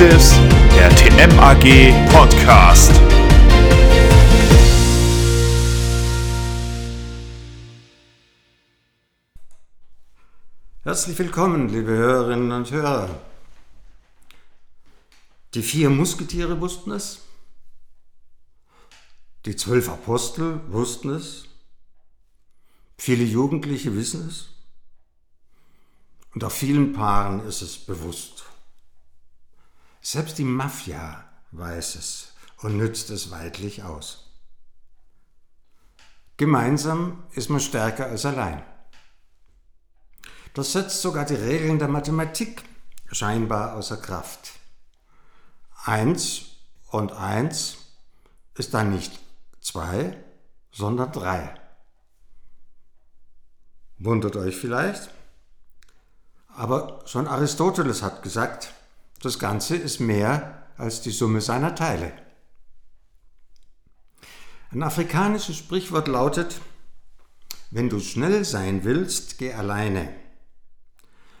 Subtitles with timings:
[0.00, 0.36] ist
[0.76, 2.92] der TMAG Podcast.
[10.84, 13.20] Herzlich willkommen, liebe Hörerinnen und Hörer.
[15.54, 17.22] Die vier Musketiere wussten es.
[19.46, 21.46] Die zwölf Apostel wussten es.
[22.98, 24.50] Viele Jugendliche wissen es.
[26.34, 28.44] Und auch vielen Paaren ist es bewusst.
[30.04, 34.28] Selbst die Mafia weiß es und nützt es weidlich aus.
[36.36, 38.64] Gemeinsam ist man stärker als allein.
[40.54, 42.64] Das setzt sogar die Regeln der Mathematik
[43.12, 44.50] scheinbar außer Kraft.
[45.84, 46.46] Eins
[46.90, 47.76] und eins
[48.56, 49.20] ist dann nicht
[49.60, 50.18] zwei,
[50.72, 51.54] sondern drei.
[53.98, 55.10] Wundert euch vielleicht?
[56.48, 58.74] Aber schon Aristoteles hat gesagt,
[59.22, 62.12] das Ganze ist mehr als die Summe seiner Teile.
[64.72, 66.60] Ein afrikanisches Sprichwort lautet,
[67.70, 70.12] wenn du schnell sein willst, geh alleine.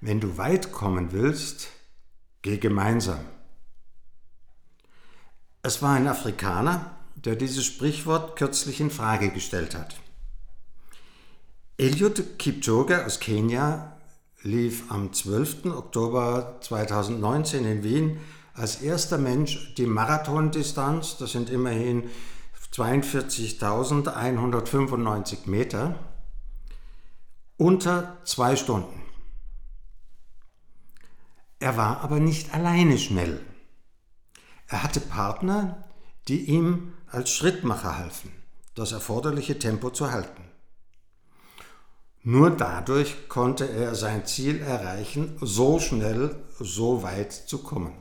[0.00, 1.68] Wenn du weit kommen willst,
[2.42, 3.24] geh gemeinsam.
[5.62, 9.96] Es war ein Afrikaner, der dieses Sprichwort kürzlich in Frage gestellt hat.
[11.76, 13.96] Eliud Kipchoge aus Kenia
[14.44, 15.74] lief am 12.
[15.74, 18.20] Oktober 2019 in Wien
[18.52, 22.08] als erster Mensch die Marathondistanz, das sind immerhin
[22.72, 25.98] 42.195 Meter,
[27.56, 29.02] unter zwei Stunden.
[31.58, 33.40] Er war aber nicht alleine schnell.
[34.66, 35.84] Er hatte Partner,
[36.28, 38.30] die ihm als Schrittmacher halfen,
[38.74, 40.42] das erforderliche Tempo zu halten.
[42.26, 47.92] Nur dadurch konnte er sein Ziel erreichen, so schnell, so weit zu kommen.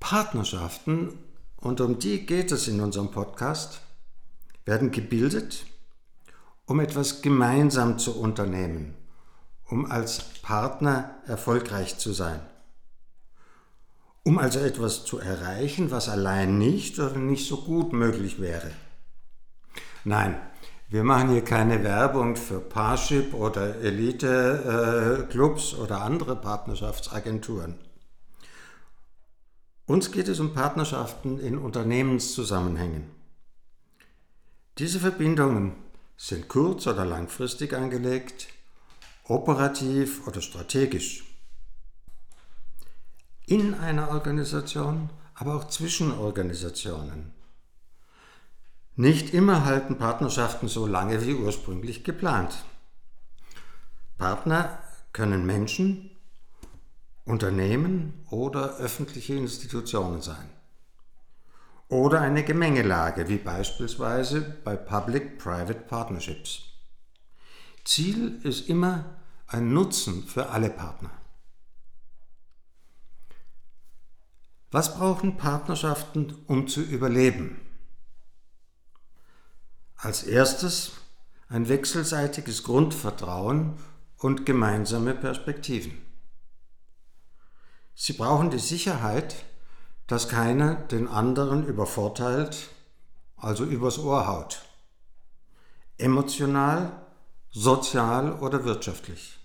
[0.00, 1.16] Partnerschaften,
[1.56, 3.80] und um die geht es in unserem Podcast,
[4.64, 5.66] werden gebildet,
[6.66, 8.96] um etwas gemeinsam zu unternehmen,
[9.66, 12.40] um als Partner erfolgreich zu sein.
[14.24, 18.72] Um also etwas zu erreichen, was allein nicht oder nicht so gut möglich wäre.
[20.02, 20.36] Nein,
[20.88, 27.78] wir machen hier keine Werbung für Parship oder Elite-Clubs äh, oder andere Partnerschaftsagenturen.
[29.86, 33.10] Uns geht es um Partnerschaften in Unternehmenszusammenhängen.
[34.78, 35.72] Diese Verbindungen
[36.16, 38.48] sind kurz- oder langfristig angelegt,
[39.24, 41.24] operativ oder strategisch.
[43.46, 47.32] In einer Organisation, aber auch zwischen Organisationen.
[48.96, 52.64] Nicht immer halten Partnerschaften so lange wie ursprünglich geplant.
[54.18, 54.78] Partner
[55.12, 56.12] können Menschen,
[57.24, 60.48] Unternehmen oder öffentliche Institutionen sein.
[61.88, 66.62] Oder eine Gemengelage, wie beispielsweise bei Public-Private Partnerships.
[67.84, 69.16] Ziel ist immer
[69.48, 71.10] ein Nutzen für alle Partner.
[74.70, 77.63] Was brauchen Partnerschaften, um zu überleben?
[79.96, 80.92] Als erstes
[81.48, 83.78] ein wechselseitiges Grundvertrauen
[84.18, 85.98] und gemeinsame Perspektiven.
[87.94, 89.36] Sie brauchen die Sicherheit,
[90.06, 92.68] dass keiner den anderen übervorteilt,
[93.36, 94.62] also übers Ohr haut.
[95.96, 96.92] Emotional,
[97.50, 99.38] sozial oder wirtschaftlich.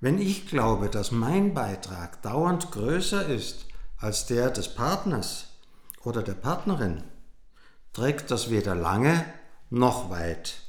[0.00, 3.66] Wenn ich glaube, dass mein Beitrag dauernd größer ist
[3.96, 5.46] als der des Partners
[6.02, 7.02] oder der Partnerin,
[7.92, 9.24] trägt das weder lange
[9.70, 10.62] noch weit.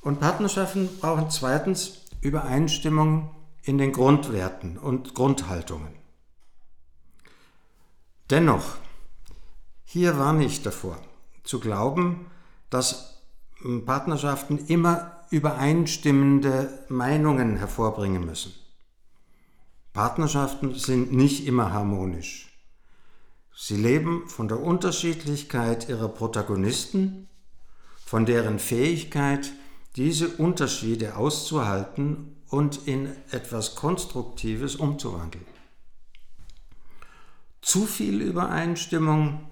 [0.00, 5.92] Und Partnerschaften brauchen zweitens Übereinstimmung in den Grundwerten und Grundhaltungen.
[8.30, 8.76] Dennoch,
[9.84, 10.98] hier warne ich davor,
[11.44, 12.26] zu glauben,
[12.70, 13.22] dass
[13.84, 18.52] Partnerschaften immer übereinstimmende Meinungen hervorbringen müssen.
[19.92, 22.55] Partnerschaften sind nicht immer harmonisch.
[23.58, 27.26] Sie leben von der Unterschiedlichkeit ihrer Protagonisten,
[28.04, 29.50] von deren Fähigkeit,
[29.96, 35.46] diese Unterschiede auszuhalten und in etwas Konstruktives umzuwandeln.
[37.62, 39.48] Zu viel Übereinstimmung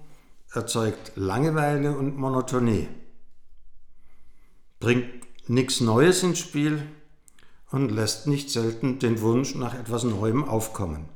[0.53, 2.87] erzeugt Langeweile und Monotonie,
[4.79, 5.09] bringt
[5.49, 6.83] nichts Neues ins Spiel
[7.71, 11.09] und lässt nicht selten den Wunsch nach etwas Neuem aufkommen.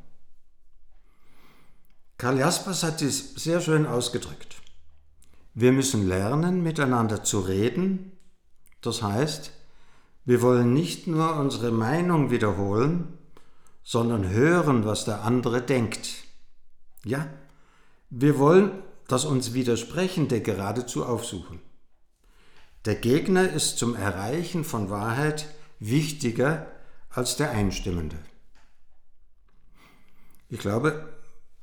[2.19, 4.57] Karl Jaspers hat dies sehr schön ausgedrückt.
[5.53, 8.11] Wir müssen lernen, miteinander zu reden.
[8.81, 9.51] Das heißt,
[10.25, 13.17] wir wollen nicht nur unsere Meinung wiederholen,
[13.83, 16.25] sondern hören, was der andere denkt.
[17.05, 17.25] Ja,
[18.09, 21.61] wir wollen das uns Widersprechende geradezu aufsuchen.
[22.83, 25.47] Der Gegner ist zum Erreichen von Wahrheit
[25.79, 26.67] wichtiger
[27.09, 28.17] als der Einstimmende.
[30.49, 31.18] Ich glaube,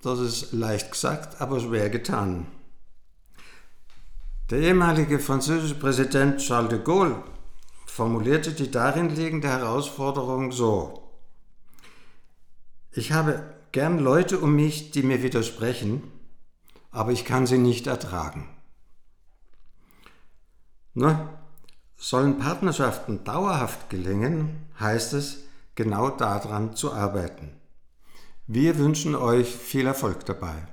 [0.07, 2.47] das ist leicht gesagt, aber schwer getan.
[4.51, 7.25] Der ehemalige französische Präsident Charles de Gaulle
[7.87, 11.11] formulierte die darin liegende Herausforderung so.
[12.93, 13.43] Ich habe
[13.73, 16.05] gern Leute um mich, die mir widersprechen,
[16.93, 18.49] aber ich kann sie nicht ertragen.
[20.95, 21.41] Na,
[21.97, 25.39] sollen Partnerschaften dauerhaft gelingen, heißt es,
[25.75, 27.66] genau daran zu arbeiten.
[28.49, 30.69] Wir wünschen euch viel Erfolg dabei.